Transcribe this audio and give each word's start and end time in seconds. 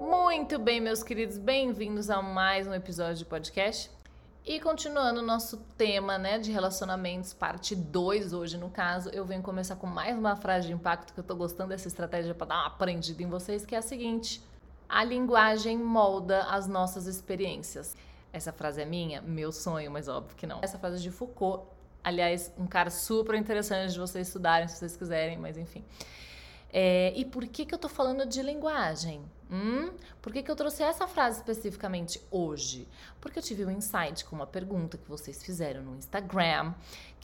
Muito 0.00 0.58
bem, 0.58 0.80
meus 0.80 1.02
queridos, 1.02 1.36
bem-vindos 1.36 2.08
a 2.08 2.22
mais 2.22 2.66
um 2.66 2.72
episódio 2.72 3.16
de 3.16 3.26
podcast. 3.26 3.90
E 4.46 4.58
continuando 4.58 5.20
o 5.20 5.22
nosso 5.22 5.58
tema, 5.76 6.16
né, 6.16 6.38
de 6.38 6.50
relacionamentos, 6.50 7.34
parte 7.34 7.76
2 7.76 8.32
hoje 8.32 8.56
no 8.56 8.70
caso, 8.70 9.10
eu 9.10 9.26
venho 9.26 9.42
começar 9.42 9.76
com 9.76 9.86
mais 9.86 10.16
uma 10.16 10.36
frase 10.36 10.68
de 10.68 10.72
impacto 10.72 11.12
que 11.12 11.20
eu 11.20 11.24
tô 11.24 11.36
gostando 11.36 11.68
dessa 11.68 11.88
estratégia 11.88 12.34
para 12.34 12.46
dar 12.46 12.54
uma 12.54 12.68
aprendida 12.68 13.22
em 13.22 13.28
vocês, 13.28 13.66
que 13.66 13.74
é 13.74 13.78
a 13.78 13.82
seguinte: 13.82 14.42
a 14.88 15.04
linguagem 15.04 15.76
molda 15.76 16.44
as 16.44 16.66
nossas 16.66 17.06
experiências. 17.06 17.94
Essa 18.34 18.52
frase 18.52 18.82
é 18.82 18.84
minha, 18.84 19.22
meu 19.22 19.52
sonho, 19.52 19.92
mas 19.92 20.08
óbvio 20.08 20.36
que 20.36 20.44
não. 20.44 20.58
Essa 20.60 20.76
frase 20.76 20.96
é 20.96 20.98
de 20.98 21.10
Foucault, 21.12 21.68
aliás, 22.02 22.52
um 22.58 22.66
cara 22.66 22.90
super 22.90 23.36
interessante 23.36 23.92
de 23.92 23.98
vocês 24.00 24.26
estudarem 24.26 24.66
se 24.66 24.76
vocês 24.76 24.96
quiserem, 24.96 25.38
mas 25.38 25.56
enfim. 25.56 25.84
É, 26.76 27.12
e 27.14 27.24
por 27.24 27.46
que, 27.46 27.64
que 27.64 27.72
eu 27.72 27.78
tô 27.78 27.88
falando 27.88 28.26
de 28.26 28.42
linguagem? 28.42 29.22
Hum? 29.48 29.92
Por 30.20 30.32
que, 30.32 30.42
que 30.42 30.50
eu 30.50 30.56
trouxe 30.56 30.82
essa 30.82 31.06
frase 31.06 31.36
especificamente 31.36 32.20
hoje? 32.32 32.88
Porque 33.20 33.38
eu 33.38 33.42
tive 33.42 33.64
um 33.64 33.70
insight 33.70 34.24
com 34.24 34.34
uma 34.34 34.46
pergunta 34.46 34.98
que 34.98 35.08
vocês 35.08 35.40
fizeram 35.40 35.82
no 35.82 35.94
Instagram 35.94 36.74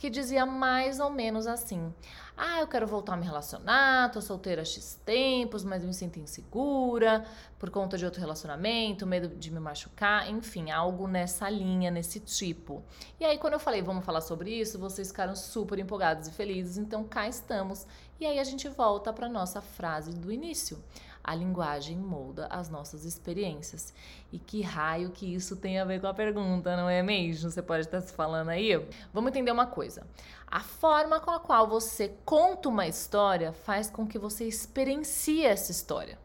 que 0.01 0.09
dizia 0.09 0.47
mais 0.47 0.99
ou 0.99 1.11
menos 1.11 1.45
assim: 1.45 1.93
Ah, 2.35 2.59
eu 2.59 2.67
quero 2.67 2.87
voltar 2.87 3.13
a 3.13 3.17
me 3.17 3.23
relacionar, 3.23 4.09
tô 4.09 4.19
solteira 4.19 4.63
há 4.63 4.65
X 4.65 4.99
tempos, 5.05 5.63
mas 5.63 5.85
me 5.85 5.93
sinto 5.93 6.17
insegura 6.17 7.23
por 7.59 7.69
conta 7.69 7.99
de 7.99 8.05
outro 8.05 8.19
relacionamento, 8.19 9.05
medo 9.05 9.27
de 9.27 9.51
me 9.51 9.59
machucar, 9.59 10.27
enfim, 10.27 10.71
algo 10.71 11.07
nessa 11.07 11.47
linha, 11.51 11.91
nesse 11.91 12.19
tipo. 12.19 12.83
E 13.19 13.25
aí, 13.25 13.37
quando 13.37 13.53
eu 13.53 13.59
falei, 13.59 13.83
vamos 13.83 14.03
falar 14.03 14.21
sobre 14.21 14.49
isso, 14.49 14.79
vocês 14.79 15.09
ficaram 15.09 15.35
super 15.35 15.77
empolgados 15.77 16.27
e 16.27 16.31
felizes, 16.31 16.79
então 16.79 17.03
cá 17.03 17.27
estamos. 17.27 17.85
E 18.21 18.25
aí 18.25 18.37
a 18.37 18.43
gente 18.43 18.69
volta 18.69 19.11
para 19.11 19.27
nossa 19.27 19.61
frase 19.61 20.13
do 20.13 20.31
início 20.31 20.77
a 21.23 21.33
linguagem 21.35 21.97
molda 21.97 22.45
as 22.51 22.69
nossas 22.69 23.03
experiências. 23.03 23.91
E 24.31 24.37
que 24.37 24.61
raio 24.61 25.09
que 25.09 25.33
isso 25.33 25.55
tem 25.55 25.79
a 25.79 25.85
ver 25.85 25.99
com 25.99 26.05
a 26.05 26.13
pergunta, 26.13 26.77
não 26.77 26.87
é 26.87 27.01
mesmo? 27.01 27.49
Você 27.49 27.63
pode 27.63 27.81
estar 27.85 27.99
se 28.01 28.13
falando 28.13 28.49
aí? 28.49 28.75
Vamos 29.11 29.29
entender 29.29 29.51
uma 29.51 29.65
coisa. 29.65 30.05
A 30.45 30.59
forma 30.59 31.19
com 31.19 31.31
a 31.31 31.39
qual 31.39 31.67
você 31.67 32.09
conta 32.23 32.69
uma 32.69 32.87
história 32.87 33.53
faz 33.53 33.89
com 33.89 34.05
que 34.07 34.19
você 34.19 34.45
experiencie 34.45 35.43
essa 35.43 35.71
história. 35.71 36.19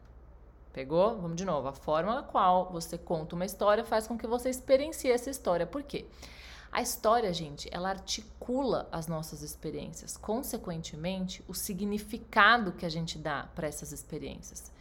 Pegou? 0.73 1.19
Vamos 1.19 1.35
de 1.35 1.45
novo. 1.45 1.67
A 1.67 1.73
forma 1.73 2.13
com 2.13 2.19
a 2.19 2.23
qual 2.23 2.71
você 2.71 2.95
conta 2.95 3.35
uma 3.35 3.45
história 3.45 3.83
faz 3.83 4.05
com 4.05 4.15
que 4.15 4.27
você 4.27 4.51
experiencie 4.51 5.11
essa 5.11 5.31
história. 5.31 5.65
Por 5.65 5.81
quê? 5.81 6.05
A 6.71 6.81
história, 6.81 7.33
gente, 7.33 7.69
ela 7.71 7.89
articula 7.89 8.87
as 8.91 9.07
nossas 9.07 9.41
experiências, 9.41 10.17
consequentemente, 10.17 11.43
o 11.47 11.53
significado 11.53 12.71
que 12.71 12.85
a 12.85 12.89
gente 12.89 13.17
dá 13.17 13.49
para 13.55 13.67
essas 13.67 13.91
experiências. 13.91 14.71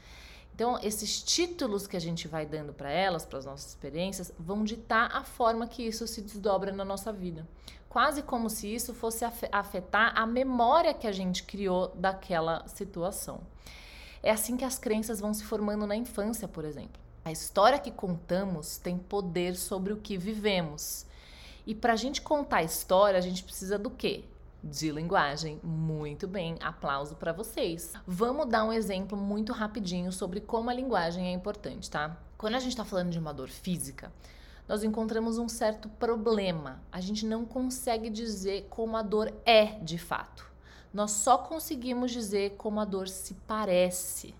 Então, 0.55 0.78
esses 0.83 1.23
títulos 1.23 1.87
que 1.87 1.97
a 1.97 2.01
gente 2.01 2.27
vai 2.27 2.47
dando 2.47 2.73
para 2.73 2.91
elas, 2.91 3.27
para 3.27 3.39
as 3.39 3.45
nossas 3.45 3.69
experiências, 3.69 4.33
vão 4.39 4.65
ditar 4.65 5.15
a 5.15 5.23
forma 5.23 5.67
que 5.67 5.83
isso 5.83 6.06
se 6.06 6.23
desdobra 6.23 6.73
na 6.73 6.84
nossa 6.84 7.12
vida. 7.12 7.47
Quase 7.89 8.23
como 8.23 8.48
se 8.48 8.75
isso 8.75 8.95
fosse 8.95 9.25
afetar 9.53 10.12
a 10.19 10.27
memória 10.27 10.95
que 10.95 11.06
a 11.06 11.12
gente 11.12 11.43
criou 11.43 11.89
daquela 11.95 12.67
situação. 12.69 13.41
É 14.23 14.31
assim 14.31 14.56
que 14.56 14.65
as 14.65 14.78
crenças 14.78 15.21
vão 15.21 15.33
se 15.33 15.45
formando 15.45 15.87
na 15.87 15.95
infância, 15.95 16.48
por 16.48 16.65
exemplo. 16.65 17.00
A 17.25 17.31
história 17.31 17.78
que 17.78 17.91
contamos 17.91 18.78
tem 18.78 18.97
poder 18.97 19.56
sobre 19.56 19.93
o 19.93 19.98
que 19.98 20.17
vivemos. 20.17 21.05
E 21.67 21.75
para 21.75 21.95
a 21.95 21.97
gente 21.97 22.22
contar 22.22 22.59
a 22.59 22.62
história, 22.62 23.19
a 23.19 23.22
gente 23.22 23.42
precisa 23.42 23.78
do 23.78 23.91
quê? 23.91 24.25
de 24.62 24.91
linguagem. 24.91 25.61
Muito 25.62 26.27
bem, 26.27 26.56
aplauso 26.61 27.14
para 27.14 27.33
vocês. 27.33 27.92
Vamos 28.06 28.48
dar 28.48 28.64
um 28.64 28.72
exemplo 28.72 29.16
muito 29.16 29.53
rapidinho 29.53 30.12
sobre 30.12 30.41
como 30.41 30.71
a 30.71 30.75
linguagem 30.75 31.28
é 31.28 31.32
importante, 31.32 31.91
tá? 31.91 32.16
Quando 32.37 32.56
a 32.56 32.59
gente 32.59 32.72
está 32.72 32.84
falando 32.84 33.10
de 33.10 33.19
uma 33.19 33.32
dor 33.32 33.49
física, 33.49 34.12
nós 34.69 34.82
encontramos 34.82 35.38
um 35.38 35.49
certo 35.49 35.88
problema. 35.88 36.82
A 36.91 37.00
gente 37.00 37.25
não 37.25 37.44
consegue 37.44 38.10
dizer 38.10 38.66
como 38.69 38.97
a 38.97 39.03
dor 39.03 39.32
é 39.44 39.78
de 39.81 39.99
fato. 39.99 40.44
Nós 40.93 41.12
só 41.12 41.38
conseguimos 41.38 42.10
dizer 42.10 42.56
como 42.56 42.81
a 42.81 42.84
dor 42.84 43.09
se 43.09 43.34
parece. 43.47 44.34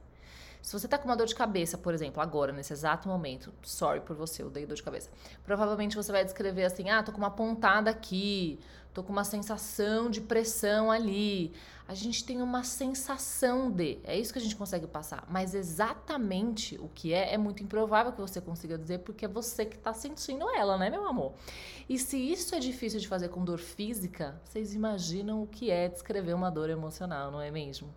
Se 0.67 0.73
você 0.73 0.89
tá 0.89 0.99
com 0.99 1.05
uma 1.05 1.15
dor 1.15 1.29
de 1.29 1.35
cabeça, 1.37 1.79
por 1.79 1.95
exemplo, 1.95 2.21
agora, 2.21 2.53
nesse 2.53 2.73
exato 2.73 3.09
momento, 3.09 3.55
sorry 3.63 4.01
por 4.01 4.17
você, 4.17 4.43
eu 4.43 4.51
dei 4.51 4.67
dor 4.67 4.75
de 4.75 4.83
cabeça. 4.83 5.09
Provavelmente 5.45 5.95
você 5.95 6.11
vai 6.11 6.25
descrever 6.25 6.65
assim: 6.65 6.91
ah, 6.91 7.05
tô 7.05 7.13
com 7.13 7.19
uma 7.19 7.31
pontada 7.31 7.89
aqui, 7.89 8.59
tô 8.93 9.01
com 9.01 9.13
uma 9.13 9.23
sensação 9.23 10.11
de 10.11 10.21
pressão 10.21 10.91
ali. 10.91 11.53
A 11.87 11.95
gente 11.95 12.25
tem 12.25 12.43
uma 12.43 12.65
sensação 12.65 13.71
de, 13.71 14.01
é 14.03 14.19
isso 14.19 14.33
que 14.33 14.41
a 14.41 14.43
gente 14.43 14.57
consegue 14.57 14.89
passar, 14.89 15.25
mas 15.31 15.55
exatamente 15.55 16.77
o 16.81 16.89
que 16.89 17.15
é 17.15 17.33
é 17.35 17.39
muito 17.39 17.63
improvável 17.63 18.11
que 18.11 18.21
você 18.21 18.41
consiga 18.41 18.77
dizer 18.77 18.99
porque 18.99 19.25
é 19.25 19.29
você 19.29 19.65
que 19.65 19.79
tá 19.79 19.95
sentindo 19.95 20.51
ela, 20.51 20.77
né, 20.77 20.91
meu 20.91 21.07
amor? 21.07 21.35
E 21.89 21.97
se 21.97 22.17
isso 22.17 22.57
é 22.57 22.59
difícil 22.59 22.99
de 22.99 23.07
fazer 23.07 23.29
com 23.29 23.45
dor 23.45 23.61
física, 23.61 24.43
vocês 24.43 24.75
imaginam 24.75 25.45
o 25.45 25.47
que 25.47 25.71
é 25.71 25.89
descrever 25.89 26.35
uma 26.35 26.51
dor 26.51 26.71
emocional, 26.71 27.31
não 27.31 27.41
é 27.41 27.53
mesmo? 27.53 27.95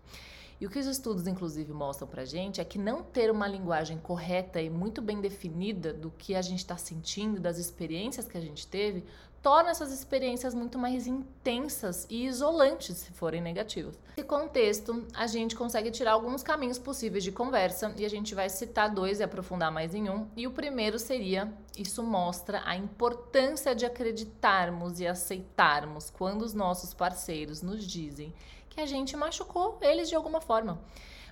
E 0.60 0.66
o 0.66 0.70
que 0.70 0.78
os 0.78 0.86
estudos, 0.86 1.26
inclusive, 1.26 1.72
mostram 1.72 2.08
pra 2.08 2.26
gente 2.26 2.60
é 2.60 2.66
que 2.66 2.78
não 2.78 3.02
ter 3.02 3.32
uma 3.32 3.48
linguagem 3.48 3.98
correta 3.98 4.62
e 4.62 4.70
muito 4.70 5.02
bem 5.02 5.22
definida 5.22 5.94
do 5.94 6.12
que 6.12 6.36
a 6.36 6.42
gente 6.42 6.60
está 6.60 6.76
sentindo, 6.76 7.40
das 7.40 7.58
experiências 7.58 8.28
que 8.28 8.38
a 8.38 8.42
gente 8.42 8.68
teve, 8.68 9.06
torna 9.42 9.70
essas 9.70 9.92
experiências 9.92 10.54
muito 10.54 10.78
mais 10.78 11.08
intensas 11.08 12.06
e 12.10 12.26
isolantes 12.26 12.98
se 12.98 13.12
forem 13.14 13.42
negativas. 13.42 13.98
Nesse 14.10 14.28
contexto, 14.28 15.06
a 15.14 15.28
gente 15.28 15.56
consegue 15.56 15.92
tirar 15.92 16.12
alguns 16.12 16.44
caminhos 16.44 16.78
possíveis 16.78 17.24
de 17.24 17.32
conversa 17.32 17.94
e 17.98 18.06
a 18.06 18.10
gente 18.10 18.36
vai 18.36 18.50
citar 18.50 18.94
dois 18.94 19.22
e 19.22 19.24
aprofundar 19.24 19.72
mais 19.72 19.96
em 19.96 20.10
um. 20.10 20.28
E 20.36 20.46
o 20.46 20.52
primeiro 20.52 21.00
seria: 21.00 21.54
isso 21.78 22.04
mostra 22.04 22.62
a 22.66 22.76
importância 22.76 23.74
de 23.74 23.86
acreditarmos 23.86 25.00
e 25.00 25.08
aceitarmos 25.08 26.10
quando 26.10 26.42
os 26.42 26.54
nossos 26.54 26.94
parceiros 26.94 27.62
nos 27.62 27.88
dizem 27.88 28.34
que 28.80 28.84
a 28.84 28.86
gente 28.86 29.16
machucou 29.18 29.78
eles 29.82 30.08
de 30.08 30.16
alguma 30.16 30.40
forma. 30.40 30.80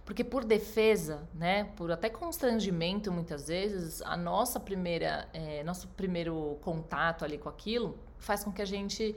Porque 0.04 0.24
por 0.24 0.44
defesa, 0.44 1.28
né, 1.34 1.66
por 1.76 1.92
até 1.92 2.10
constrangimento 2.10 3.12
muitas 3.12 3.48
vezes, 3.48 4.02
a 4.02 4.18
nossa 4.18 4.60
primeira, 4.60 5.28
é, 5.34 5.64
nosso 5.64 5.88
primeiro 5.90 6.58
contato 6.62 7.24
ali 7.24 7.38
com 7.38 7.50
aquilo 7.50 7.98
faz 8.18 8.44
com 8.44 8.52
que 8.52 8.62
a 8.62 8.66
gente 8.66 9.16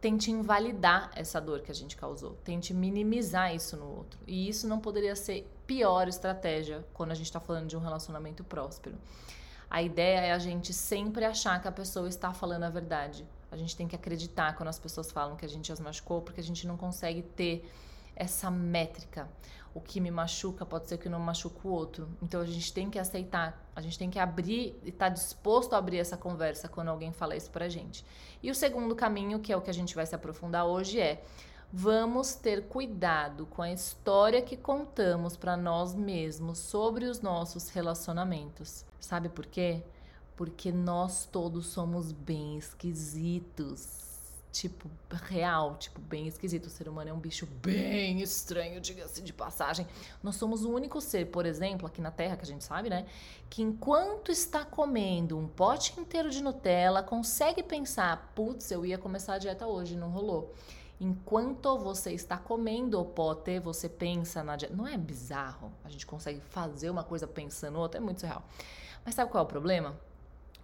tente 0.00 0.30
invalidar 0.30 1.10
essa 1.14 1.40
dor 1.40 1.60
que 1.60 1.70
a 1.70 1.74
gente 1.74 1.96
causou, 1.96 2.36
tente 2.44 2.74
minimizar 2.74 3.54
isso 3.54 3.76
no 3.76 3.86
outro. 3.86 4.18
E 4.26 4.48
isso 4.48 4.68
não 4.68 4.78
poderia 4.78 5.16
ser 5.16 5.48
pior 5.66 6.08
estratégia 6.08 6.84
quando 6.92 7.12
a 7.12 7.14
gente 7.14 7.26
está 7.26 7.40
falando 7.40 7.68
de 7.68 7.76
um 7.76 7.80
relacionamento 7.80 8.44
próspero. 8.44 8.96
A 9.70 9.80
ideia 9.82 10.20
é 10.20 10.32
a 10.32 10.38
gente 10.38 10.72
sempre 10.72 11.24
achar 11.24 11.60
que 11.60 11.68
a 11.68 11.72
pessoa 11.72 12.08
está 12.08 12.32
falando 12.32 12.64
a 12.64 12.70
verdade. 12.70 13.24
A 13.54 13.56
gente 13.56 13.76
tem 13.76 13.86
que 13.86 13.94
acreditar 13.94 14.56
quando 14.56 14.68
as 14.68 14.80
pessoas 14.80 15.12
falam 15.12 15.36
que 15.36 15.44
a 15.44 15.48
gente 15.48 15.70
as 15.70 15.78
machucou, 15.78 16.20
porque 16.20 16.40
a 16.40 16.44
gente 16.44 16.66
não 16.66 16.76
consegue 16.76 17.22
ter 17.22 17.64
essa 18.16 18.50
métrica. 18.50 19.28
O 19.72 19.80
que 19.80 20.00
me 20.00 20.10
machuca 20.10 20.66
pode 20.66 20.88
ser 20.88 20.98
que 20.98 21.08
não 21.08 21.20
machuque 21.20 21.64
o 21.64 21.70
outro. 21.70 22.08
Então 22.20 22.40
a 22.40 22.44
gente 22.44 22.72
tem 22.72 22.90
que 22.90 22.98
aceitar, 22.98 23.64
a 23.74 23.80
gente 23.80 23.96
tem 23.96 24.10
que 24.10 24.18
abrir 24.18 24.76
e 24.82 24.88
estar 24.88 25.06
tá 25.06 25.08
disposto 25.08 25.74
a 25.74 25.78
abrir 25.78 25.98
essa 25.98 26.16
conversa 26.16 26.66
quando 26.66 26.88
alguém 26.88 27.12
fala 27.12 27.36
isso 27.36 27.48
pra 27.48 27.68
gente. 27.68 28.04
E 28.42 28.50
o 28.50 28.54
segundo 28.56 28.96
caminho, 28.96 29.38
que 29.38 29.52
é 29.52 29.56
o 29.56 29.60
que 29.60 29.70
a 29.70 29.74
gente 29.74 29.94
vai 29.94 30.04
se 30.04 30.16
aprofundar 30.16 30.66
hoje, 30.66 31.00
é 31.00 31.22
vamos 31.72 32.34
ter 32.34 32.66
cuidado 32.66 33.46
com 33.46 33.62
a 33.62 33.70
história 33.70 34.42
que 34.42 34.56
contamos 34.56 35.36
para 35.36 35.56
nós 35.56 35.94
mesmos 35.94 36.58
sobre 36.58 37.04
os 37.04 37.20
nossos 37.20 37.68
relacionamentos. 37.68 38.84
Sabe 38.98 39.28
por 39.28 39.46
quê? 39.46 39.84
Porque 40.36 40.72
nós 40.72 41.26
todos 41.26 41.66
somos 41.66 42.10
bem 42.10 42.56
esquisitos 42.56 44.04
tipo, 44.54 44.88
real, 45.10 45.76
tipo, 45.76 46.00
bem 46.00 46.28
esquisito. 46.28 46.66
O 46.66 46.70
ser 46.70 46.88
humano 46.88 47.10
é 47.10 47.12
um 47.12 47.18
bicho 47.18 47.44
bem 47.44 48.22
estranho, 48.22 48.80
diga-se 48.80 49.20
de 49.20 49.32
passagem. 49.32 49.86
Nós 50.22 50.36
somos 50.36 50.64
o 50.64 50.70
único 50.72 51.00
ser, 51.00 51.26
por 51.26 51.44
exemplo, 51.44 51.86
aqui 51.88 52.00
na 52.00 52.12
Terra, 52.12 52.36
que 52.36 52.44
a 52.44 52.46
gente 52.46 52.62
sabe, 52.62 52.88
né? 52.88 53.04
Que 53.50 53.62
enquanto 53.62 54.30
está 54.30 54.64
comendo 54.64 55.36
um 55.36 55.48
pote 55.48 55.98
inteiro 55.98 56.30
de 56.30 56.42
Nutella, 56.42 57.02
consegue 57.02 57.62
pensar: 57.62 58.32
putz, 58.34 58.70
eu 58.70 58.86
ia 58.86 58.96
começar 58.96 59.34
a 59.34 59.38
dieta 59.38 59.66
hoje, 59.66 59.96
não 59.96 60.10
rolou. 60.10 60.54
Enquanto 61.00 61.76
você 61.76 62.12
está 62.12 62.38
comendo 62.38 63.00
o 63.00 63.04
pote, 63.04 63.58
você 63.58 63.88
pensa 63.88 64.44
na 64.44 64.54
dieta. 64.54 64.74
Não 64.74 64.86
é 64.86 64.96
bizarro? 64.96 65.72
A 65.84 65.88
gente 65.88 66.06
consegue 66.06 66.40
fazer 66.40 66.88
uma 66.88 67.02
coisa 67.02 67.26
pensando 67.26 67.78
outra, 67.80 67.98
é 67.98 68.02
muito 68.02 68.20
surreal. 68.20 68.44
Mas 69.04 69.16
sabe 69.16 69.30
qual 69.30 69.42
é 69.42 69.44
o 69.44 69.48
problema? 69.48 69.96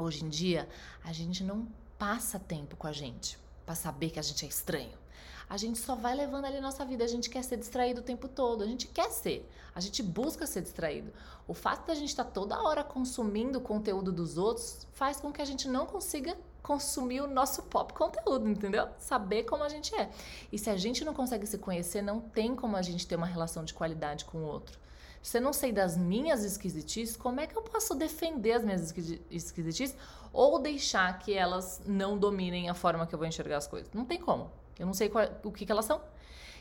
Hoje 0.01 0.25
em 0.25 0.31
dia, 0.31 0.67
a 1.05 1.13
gente 1.13 1.45
não 1.45 1.69
passa 1.99 2.39
tempo 2.39 2.75
com 2.75 2.87
a 2.87 2.93
gente 2.93 3.39
para 3.67 3.75
saber 3.75 4.09
que 4.09 4.19
a 4.19 4.23
gente 4.23 4.47
é 4.47 4.49
estranho. 4.49 4.99
A 5.47 5.59
gente 5.59 5.79
só 5.79 5.95
vai 5.95 6.15
levando 6.15 6.47
ali 6.47 6.59
nossa 6.59 6.87
vida, 6.87 7.05
a 7.05 7.07
gente 7.07 7.29
quer 7.29 7.45
ser 7.45 7.59
distraído 7.59 8.01
o 8.01 8.03
tempo 8.03 8.27
todo, 8.27 8.63
a 8.65 8.67
gente 8.67 8.87
quer 8.87 9.11
ser, 9.11 9.47
a 9.75 9.81
gente 9.81 10.03
busca 10.03 10.47
ser 10.47 10.63
distraído. 10.63 11.13
O 11.47 11.53
fato 11.53 11.87
da 11.87 11.95
gente 11.95 12.09
estar 12.09 12.25
tá 12.25 12.31
toda 12.31 12.63
hora 12.63 12.83
consumindo 12.83 13.59
o 13.59 13.61
conteúdo 13.61 14.11
dos 14.11 14.39
outros 14.39 14.87
faz 14.95 15.21
com 15.21 15.31
que 15.31 15.43
a 15.43 15.45
gente 15.45 15.69
não 15.69 15.85
consiga 15.85 16.35
consumir 16.63 17.21
o 17.21 17.27
nosso 17.27 17.65
pop 17.65 17.93
conteúdo, 17.93 18.49
entendeu? 18.49 18.89
Saber 18.97 19.43
como 19.43 19.65
a 19.65 19.69
gente 19.69 19.95
é. 19.95 20.11
E 20.51 20.59
se 20.59 20.71
a 20.71 20.79
gente 20.79 21.05
não 21.05 21.13
consegue 21.13 21.47
se 21.47 21.59
conhecer, 21.59 22.01
não 22.01 22.21
tem 22.21 22.57
como 22.57 22.75
a 22.75 22.83
gente 22.83 23.07
ter 23.07 23.17
uma 23.17 23.27
relação 23.27 23.67
de 23.67 23.75
qualidade 23.75 24.25
com 24.25 24.39
o 24.39 24.47
outro. 24.47 24.79
Se 25.23 25.39
eu 25.39 25.43
não 25.43 25.53
sei 25.53 25.71
das 25.71 25.97
minhas 25.97 26.45
esquisitices, 26.45 27.17
como 27.17 27.41
é 27.41 27.47
que 27.47 27.57
eu 27.57 27.63
posso 27.63 27.95
defender 27.95 28.53
as 28.53 28.65
minhas 28.65 28.95
esquisitices 29.31 29.95
ou 30.33 30.59
deixar 30.59 31.19
que 31.19 31.35
elas 31.35 31.81
não 31.87 32.17
dominem 32.17 32.71
a 32.71 32.75
forma 32.75 33.07
que 33.07 33.15
eu 33.15 33.19
vou 33.19 33.29
enxergar 33.29 33.59
as 33.59 33.67
coisas? 33.67 33.91
Não 33.93 34.05
tem 34.05 34.19
como. 34.19 34.51
Eu 34.79 34.87
não 34.87 34.95
sei 34.95 35.11
qual, 35.11 35.27
o 35.45 35.53
que, 35.53 35.67
que 35.67 35.73
elas 35.73 35.85
são. 35.85 36.01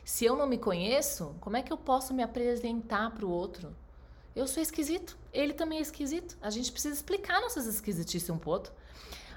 Se 0.03 0.25
eu 0.25 0.35
não 0.35 0.45
me 0.45 0.57
conheço, 0.57 1.35
como 1.39 1.56
é 1.56 1.61
que 1.61 1.71
eu 1.71 1.77
posso 1.77 2.13
me 2.13 2.21
apresentar 2.21 3.11
para 3.11 3.25
o 3.25 3.29
outro? 3.29 3.73
Eu 4.35 4.47
sou 4.47 4.61
esquisito, 4.61 5.17
ele 5.33 5.53
também 5.53 5.79
é 5.79 5.81
esquisito. 5.81 6.38
A 6.41 6.50
gente 6.50 6.71
precisa 6.71 6.95
explicar 6.95 7.39
nossas 7.41 7.65
esquisitices 7.65 8.29
um 8.29 8.38
pouco. 8.38 8.69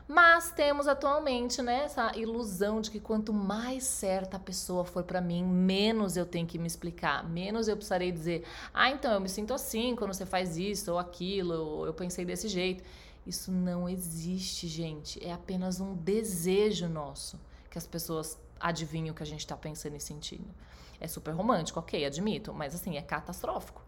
Mas 0.06 0.50
temos 0.50 0.86
atualmente 0.86 1.62
né, 1.62 1.84
essa 1.84 2.16
ilusão 2.16 2.80
de 2.80 2.90
que 2.90 3.00
quanto 3.00 3.32
mais 3.32 3.84
certa 3.84 4.36
a 4.36 4.40
pessoa 4.40 4.84
for 4.84 5.04
para 5.04 5.20
mim, 5.20 5.44
menos 5.44 6.16
eu 6.16 6.26
tenho 6.26 6.46
que 6.46 6.58
me 6.58 6.66
explicar, 6.66 7.28
menos 7.28 7.68
eu 7.68 7.76
precisarei 7.76 8.10
dizer, 8.10 8.44
ah, 8.74 8.90
então 8.90 9.12
eu 9.12 9.20
me 9.20 9.28
sinto 9.28 9.54
assim 9.54 9.94
quando 9.96 10.12
você 10.12 10.26
faz 10.26 10.56
isso 10.56 10.92
ou 10.92 10.98
aquilo, 10.98 11.54
ou 11.54 11.86
eu 11.86 11.94
pensei 11.94 12.24
desse 12.24 12.48
jeito. 12.48 12.82
Isso 13.26 13.52
não 13.52 13.88
existe, 13.88 14.66
gente. 14.66 15.24
É 15.24 15.32
apenas 15.32 15.78
um 15.78 15.94
desejo 15.94 16.88
nosso 16.88 17.38
que 17.70 17.78
as 17.78 17.86
pessoas 17.86 18.38
adivinhem 18.60 19.10
o 19.10 19.14
que 19.14 19.22
a 19.22 19.26
gente 19.26 19.40
está 19.40 19.56
pensando 19.56 19.96
e 19.96 20.00
sentindo. 20.00 20.52
É 21.00 21.08
super 21.08 21.32
romântico, 21.32 21.78
ok, 21.78 22.04
admito, 22.04 22.52
mas 22.52 22.74
assim, 22.74 22.96
é 22.96 23.02
catastrófico. 23.02 23.82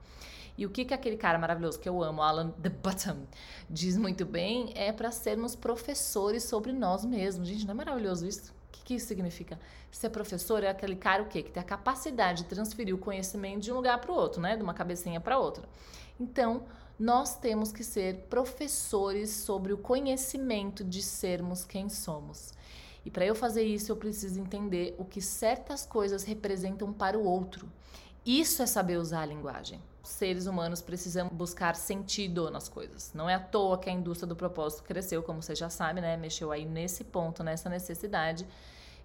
E 0.57 0.65
o 0.65 0.71
que, 0.71 0.85
que 0.85 0.95
aquele 0.95 1.17
cara 1.17 1.37
maravilhoso 1.37 1.81
que 1.81 1.89
eu 1.89 2.03
amo, 2.03 2.23
Alan 2.23 2.51
The 2.51 2.69
Bottom, 2.69 3.27
diz 3.69 3.97
muito 3.97 4.25
bem 4.25 4.73
é 4.77 4.93
para 4.93 5.11
sermos 5.11 5.57
professores 5.57 6.45
sobre 6.45 6.73
nós 6.73 7.05
mesmos. 7.05 7.49
Gente, 7.49 7.67
não 7.67 7.73
é 7.73 7.75
maravilhoso 7.75 8.25
isso? 8.25 8.53
O 8.53 8.71
que, 8.71 8.85
que 8.85 8.95
isso 8.95 9.07
significa? 9.07 9.59
Ser 9.91 10.11
professor 10.11 10.63
é 10.63 10.69
aquele 10.69 10.95
cara 10.95 11.25
o 11.25 11.27
quê? 11.27 11.43
Que 11.43 11.51
tem 11.51 11.61
a 11.61 11.67
capacidade 11.67 12.45
de 12.45 12.49
transferir 12.49 12.95
o 12.95 12.99
conhecimento 12.99 13.63
de 13.63 13.73
um 13.73 13.77
lugar 13.77 14.01
para 14.01 14.13
o 14.13 14.15
outro, 14.15 14.41
né? 14.41 14.57
De 14.57 14.63
uma 14.63 14.75
cabecinha 14.75 15.21
para 15.21 15.39
outra. 15.39 15.69
Então, 16.21 16.63
nós 16.97 17.37
temos 17.37 17.73
que 17.73 17.83
ser 17.83 18.27
professores 18.31 19.31
sobre 19.31 19.73
o 19.73 19.79
conhecimento 19.79 20.85
de 20.85 21.03
sermos 21.03 21.65
quem 21.65 21.89
somos. 21.89 22.53
E 23.05 23.11
para 23.11 23.27
eu 23.27 23.35
fazer 23.35 23.65
isso, 23.65 23.91
eu 23.91 23.97
preciso 23.97 24.41
entender 24.41 24.95
o 24.99 25.05
que 25.05 25.21
certas 25.21 25.85
coisas 25.85 26.23
representam 26.23 26.93
para 26.93 27.19
o 27.19 27.25
outro. 27.25 27.69
Isso 28.25 28.63
é 28.63 28.67
saber 28.67 28.99
usar 28.99 29.23
a 29.23 29.27
linguagem 29.27 29.81
seres 30.05 30.47
humanos 30.47 30.81
precisamos 30.81 31.33
buscar 31.33 31.75
sentido 31.75 32.51
nas 32.51 32.69
coisas. 32.69 33.13
Não 33.15 33.29
é 33.29 33.35
à 33.35 33.41
toa 33.41 33.79
que 33.79 33.89
a 33.89 33.93
indústria 33.93 34.27
do 34.27 34.37
propósito 34.37 34.83
cresceu, 34.83 35.23
como 35.23 35.43
você 35.43 35.55
já 35.55 35.71
sabe, 35.71 36.01
né? 36.01 36.17
Mexeu 36.17 36.53
aí 36.53 36.65
nesse 36.65 37.05
ponto, 37.05 37.43
nessa 37.43 37.69
necessidade. 37.69 38.47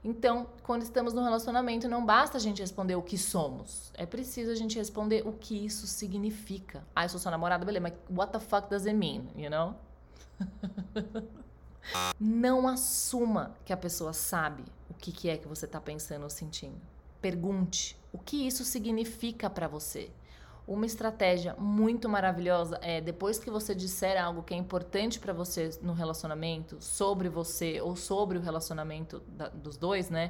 Então, 0.04 0.48
quando 0.64 0.84
estamos 0.84 1.14
no 1.14 1.22
relacionamento, 1.22 1.88
não 1.90 2.06
basta 2.06 2.38
a 2.38 2.40
gente 2.40 2.62
responder 2.62 2.96
o 2.96 3.02
que 3.02 3.18
somos. 3.18 3.92
É 3.96 4.06
preciso 4.06 4.52
a 4.52 4.56
gente 4.56 4.78
responder 4.78 5.28
o 5.28 5.34
que 5.34 5.66
isso 5.66 5.88
significa. 5.88 6.84
Ah, 6.96 7.06
eu 7.06 7.10
sou 7.10 7.20
sua 7.20 7.32
namorada, 7.32 7.66
beleza, 7.66 7.84
mas 7.84 7.94
what 8.10 8.32
the 8.32 8.40
fuck 8.40 8.70
does 8.70 8.86
it 8.86 8.96
mean, 8.96 9.28
you 9.36 9.50
know? 9.50 9.76
não 12.20 12.68
assuma 12.68 13.56
que 13.66 13.74
a 13.74 13.78
pessoa 13.78 14.14
sabe 14.14 14.64
o 14.90 14.94
que, 14.94 15.12
que 15.12 15.30
é 15.30 15.38
que 15.38 15.48
você 15.48 15.66
está 15.66 15.82
pensando 15.82 16.24
ou 16.24 16.30
sentindo. 16.30 16.80
Pergunte 17.22 17.98
o 18.14 18.18
que 18.18 18.48
isso 18.48 18.64
significa 18.64 19.50
para 19.50 19.68
você. 19.68 20.10
Uma 20.70 20.86
estratégia 20.86 21.56
muito 21.58 22.08
maravilhosa 22.08 22.78
é 22.84 23.02
depois 23.02 23.40
que 23.40 23.50
você 23.50 23.74
disser 23.74 24.24
algo 24.24 24.44
que 24.44 24.54
é 24.54 24.58
importante 24.58 25.20
para 25.20 25.34
você 25.34 25.72
no 25.82 25.94
relacionamento, 25.94 26.78
sobre 26.80 27.28
você 27.28 27.82
ou 27.82 27.96
sobre 27.96 28.38
o 28.38 28.42
relacionamento 28.42 29.20
da, 29.30 29.50
dos 29.50 29.78
dois, 29.78 30.12
né? 30.12 30.30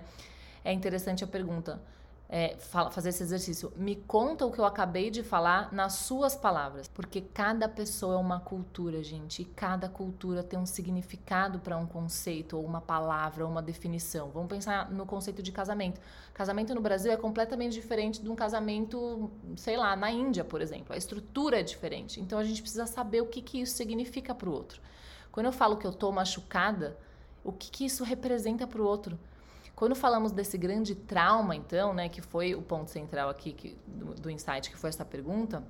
É 0.64 0.72
interessante 0.72 1.26
a 1.26 1.28
pergunta: 1.28 1.82
é, 2.32 2.56
fala, 2.60 2.92
fazer 2.92 3.10
esse 3.10 3.24
exercício. 3.24 3.74
Me 3.76 3.96
conta 3.96 4.46
o 4.46 4.52
que 4.52 4.60
eu 4.60 4.66
acabei 4.66 5.10
de 5.10 5.24
falar 5.24 5.74
nas 5.74 5.94
suas 5.94 6.36
palavras. 6.36 6.88
Porque 6.88 7.22
cada 7.22 7.68
pessoa 7.68 8.14
é 8.14 8.18
uma 8.18 8.40
cultura, 8.40 9.04
gente. 9.04 9.42
E 9.42 9.46
cada 9.46 9.90
cultura 9.90 10.44
tem 10.44 10.60
um 10.60 10.66
significado 10.66 11.58
para 11.58 11.76
um 11.76 11.88
conceito, 11.88 12.56
ou 12.56 12.64
uma 12.64 12.80
palavra, 12.80 13.44
ou 13.44 13.50
uma 13.50 13.64
definição. 13.64 14.30
Vamos 14.30 14.48
pensar 14.48 14.92
no 14.92 15.08
conceito 15.08 15.42
de 15.42 15.52
casamento. 15.52 16.00
Casamento 16.32 16.76
no 16.76 16.82
Brasil 16.82 17.12
é 17.12 17.18
completamente 17.18 17.74
diferente 17.74 18.22
de 18.22 18.30
um 18.30 18.36
casamento, 18.36 19.32
sei 19.58 19.76
lá, 19.76 19.96
na 19.96 20.12
Índia, 20.12 20.46
por 20.46 20.62
exemplo. 20.62 20.94
A 20.94 20.98
estrutura 20.98 21.60
é 21.60 21.64
diferente. 21.64 22.22
Então 22.22 22.38
a 22.38 22.44
gente 22.44 22.62
precisa 22.62 22.86
saber 22.86 23.22
o 23.22 23.26
que, 23.26 23.42
que 23.42 23.60
isso 23.60 23.76
significa 23.76 24.36
para 24.36 24.48
o 24.48 24.54
outro. 24.54 24.80
Quando 25.32 25.48
eu 25.48 25.52
falo 25.52 25.78
que 25.78 25.88
eu 25.88 25.92
estou 25.92 26.12
machucada, 26.12 26.96
o 27.44 27.52
que, 27.52 27.72
que 27.72 27.86
isso 27.86 28.04
representa 28.04 28.68
para 28.68 28.82
o 28.82 28.86
outro? 28.86 29.18
Quando 29.80 29.96
falamos 29.96 30.34
desse 30.34 30.58
grande 30.58 30.94
trauma, 30.94 31.56
então, 31.56 31.94
né, 31.94 32.10
que 32.10 32.22
foi 32.22 32.54
o 32.54 32.62
ponto 32.62 32.92
central 32.92 33.30
aqui 33.30 33.54
que, 33.54 33.78
do, 33.88 34.14
do 34.14 34.30
insight, 34.30 34.70
que 34.70 34.76
foi 34.76 34.90
essa 34.90 35.06
pergunta, 35.06 35.64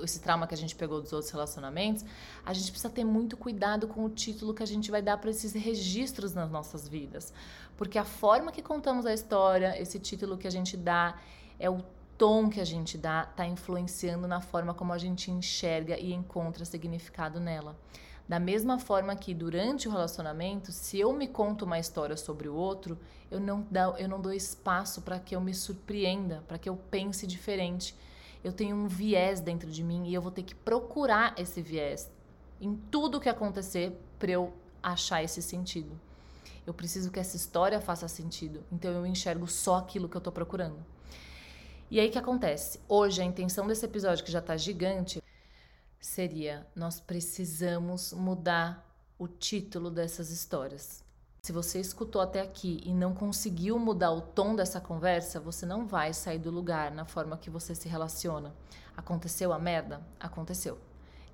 esse 0.00 0.20
trauma 0.20 0.46
que 0.46 0.52
a 0.52 0.56
gente 0.56 0.76
pegou 0.76 1.00
dos 1.00 1.14
outros 1.14 1.30
relacionamentos, 1.30 2.04
a 2.44 2.52
gente 2.52 2.70
precisa 2.70 2.92
ter 2.92 3.04
muito 3.04 3.34
cuidado 3.34 3.88
com 3.88 4.04
o 4.04 4.10
título 4.10 4.52
que 4.52 4.62
a 4.62 4.66
gente 4.66 4.90
vai 4.90 5.00
dar 5.00 5.16
para 5.16 5.30
esses 5.30 5.54
registros 5.54 6.34
nas 6.34 6.50
nossas 6.50 6.86
vidas. 6.86 7.32
Porque 7.74 7.96
a 7.96 8.04
forma 8.04 8.52
que 8.52 8.60
contamos 8.60 9.06
a 9.06 9.14
história, 9.14 9.80
esse 9.80 9.98
título 9.98 10.36
que 10.36 10.46
a 10.46 10.50
gente 10.50 10.76
dá, 10.76 11.18
é 11.58 11.70
o 11.70 11.80
tom 12.18 12.50
que 12.50 12.60
a 12.60 12.66
gente 12.66 12.98
dá, 12.98 13.26
está 13.30 13.46
influenciando 13.46 14.28
na 14.28 14.42
forma 14.42 14.74
como 14.74 14.92
a 14.92 14.98
gente 14.98 15.30
enxerga 15.30 15.98
e 15.98 16.12
encontra 16.12 16.66
significado 16.66 17.40
nela. 17.40 17.78
Da 18.32 18.40
mesma 18.40 18.78
forma 18.78 19.14
que 19.14 19.34
durante 19.34 19.86
o 19.86 19.90
relacionamento, 19.90 20.72
se 20.72 20.98
eu 20.98 21.12
me 21.12 21.28
conto 21.28 21.66
uma 21.66 21.78
história 21.78 22.16
sobre 22.16 22.48
o 22.48 22.54
outro, 22.54 22.98
eu 23.30 23.38
não, 23.38 23.66
dá, 23.70 23.94
eu 23.98 24.08
não 24.08 24.18
dou 24.18 24.32
espaço 24.32 25.02
para 25.02 25.20
que 25.20 25.36
eu 25.36 25.40
me 25.42 25.52
surpreenda, 25.52 26.42
para 26.48 26.56
que 26.56 26.66
eu 26.66 26.74
pense 26.74 27.26
diferente. 27.26 27.94
Eu 28.42 28.50
tenho 28.50 28.74
um 28.74 28.88
viés 28.88 29.38
dentro 29.38 29.70
de 29.70 29.84
mim 29.84 30.06
e 30.06 30.14
eu 30.14 30.22
vou 30.22 30.32
ter 30.32 30.44
que 30.44 30.54
procurar 30.54 31.34
esse 31.36 31.60
viés 31.60 32.10
em 32.58 32.74
tudo 32.90 33.20
que 33.20 33.28
acontecer 33.28 34.00
para 34.18 34.30
eu 34.30 34.54
achar 34.82 35.22
esse 35.22 35.42
sentido. 35.42 36.00
Eu 36.66 36.72
preciso 36.72 37.10
que 37.10 37.20
essa 37.20 37.36
história 37.36 37.82
faça 37.82 38.08
sentido, 38.08 38.64
então 38.72 38.92
eu 38.92 39.04
enxergo 39.04 39.46
só 39.46 39.76
aquilo 39.76 40.08
que 40.08 40.16
eu 40.16 40.20
estou 40.20 40.32
procurando. 40.32 40.82
E 41.90 42.00
aí 42.00 42.08
que 42.08 42.16
acontece? 42.16 42.80
Hoje 42.88 43.20
a 43.20 43.26
intenção 43.26 43.66
desse 43.66 43.84
episódio 43.84 44.24
que 44.24 44.32
já 44.32 44.38
está 44.38 44.56
gigante 44.56 45.22
seria: 46.02 46.66
nós 46.74 47.00
precisamos 47.00 48.12
mudar 48.12 48.86
o 49.18 49.28
título 49.28 49.90
dessas 49.90 50.30
histórias. 50.30 51.04
Se 51.42 51.52
você 51.52 51.80
escutou 51.80 52.20
até 52.20 52.40
aqui 52.40 52.80
e 52.84 52.92
não 52.92 53.14
conseguiu 53.14 53.78
mudar 53.78 54.12
o 54.12 54.20
tom 54.20 54.54
dessa 54.54 54.80
conversa, 54.80 55.40
você 55.40 55.64
não 55.64 55.86
vai 55.86 56.12
sair 56.12 56.38
do 56.38 56.50
lugar 56.50 56.90
na 56.90 57.04
forma 57.04 57.36
que 57.36 57.50
você 57.50 57.74
se 57.74 57.88
relaciona. 57.88 58.54
Aconteceu 58.96 59.52
a 59.52 59.58
merda? 59.58 60.00
Aconteceu. 60.20 60.78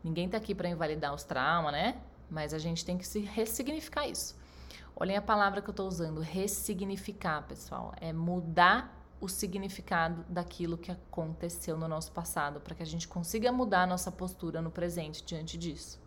Ninguém 0.03 0.29
tá 0.29 0.37
aqui 0.37 0.55
para 0.55 0.69
invalidar 0.69 1.15
os 1.15 1.25
traumas, 1.25 1.73
né? 1.73 2.01
Mas 2.31 2.55
a 2.55 2.59
gente 2.59 2.85
tem 2.85 2.97
que 2.97 3.07
se 3.07 3.21
ressignificar 3.21 4.07
isso. 4.07 4.37
Olhem 4.97 5.17
a 5.17 5.23
palavra 5.23 5.61
que 5.61 5.69
eu 5.69 5.73
estou 5.73 5.87
usando, 5.87 6.21
ressignificar, 6.21 7.43
pessoal. 7.43 7.93
É 8.01 8.13
mudar 8.13 8.98
o 9.21 9.29
significado 9.29 10.25
daquilo 10.29 10.79
que 10.79 10.93
aconteceu 10.93 11.77
no 11.77 11.89
nosso 11.89 12.13
passado, 12.13 12.61
para 12.61 12.75
que 12.75 12.83
a 12.83 12.87
gente 12.87 13.09
consiga 13.09 13.51
mudar 13.51 13.87
nossa 13.87 14.13
postura 14.13 14.63
no 14.63 14.71
presente 14.71 15.25
diante 15.25 15.59
disso. 15.59 16.01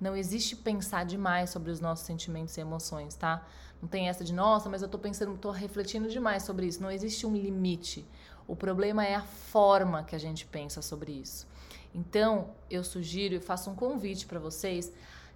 Não 0.00 0.16
existe 0.16 0.56
pensar 0.56 1.04
demais 1.04 1.50
sobre 1.50 1.70
os 1.70 1.80
nossos 1.80 2.04
sentimentos 2.04 2.56
e 2.56 2.60
emoções, 2.60 3.14
tá? 3.14 3.46
Não 3.80 3.88
tem 3.88 4.08
essa 4.08 4.24
de, 4.24 4.32
nossa, 4.32 4.68
mas 4.68 4.82
eu 4.82 4.88
tô 4.88 4.98
pensando, 4.98 5.36
tô 5.38 5.50
refletindo 5.50 6.08
demais 6.08 6.42
sobre 6.42 6.66
isso. 6.66 6.82
Não 6.82 6.90
existe 6.90 7.26
um 7.26 7.36
limite. 7.36 8.06
O 8.46 8.56
problema 8.56 9.04
é 9.04 9.14
a 9.14 9.22
forma 9.22 10.02
que 10.02 10.14
a 10.14 10.18
gente 10.18 10.44
pensa 10.44 10.82
sobre 10.82 11.12
isso. 11.12 11.46
Então, 11.94 12.50
eu 12.70 12.82
sugiro 12.82 13.34
e 13.34 13.40
faço 13.40 13.70
um 13.70 13.74
convite 13.74 14.26
para 14.26 14.40
vocês 14.40 14.92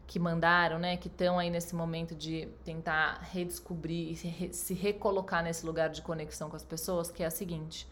que 0.07 0.19
mandaram, 0.19 0.79
né, 0.79 0.97
que 0.97 1.09
estão 1.09 1.39
aí 1.39 1.51
nesse 1.51 1.75
momento 1.75 2.15
de 2.15 2.49
tentar 2.65 3.21
redescobrir 3.33 4.13
e 4.13 4.17
se, 4.17 4.29
re, 4.29 4.53
se 4.53 4.75
recolocar 4.75 5.43
nesse 5.43 5.67
lugar 5.67 5.91
de 5.91 6.01
conexão 6.01 6.49
com 6.49 6.57
as 6.57 6.63
pessoas, 6.63 7.11
que 7.11 7.23
é 7.23 7.27
a 7.27 7.31
seguinte: 7.31 7.89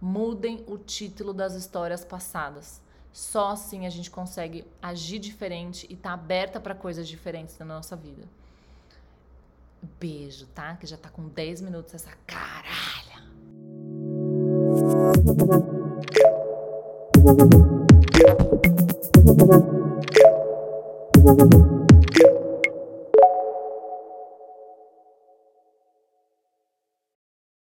mudem 0.00 0.64
o 0.66 0.78
título 0.78 1.32
das 1.32 1.54
histórias 1.54 2.04
passadas. 2.04 2.80
Só 3.12 3.50
assim 3.50 3.86
a 3.86 3.90
gente 3.90 4.10
consegue 4.10 4.64
agir 4.80 5.18
diferente 5.18 5.86
e 5.90 5.94
estar 5.94 6.10
tá 6.10 6.14
aberta 6.14 6.60
para 6.60 6.74
coisas 6.74 7.08
diferentes 7.08 7.58
na 7.58 7.64
nossa 7.64 7.96
vida. 7.96 8.22
Beijo, 9.98 10.46
tá? 10.46 10.76
Que 10.76 10.86
já 10.86 10.96
tá 10.96 11.08
com 11.08 11.28
10 11.28 11.62
minutos 11.62 11.94
essa 11.94 12.12
caralha. 12.26 13.20